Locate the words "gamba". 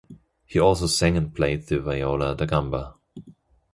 2.45-2.95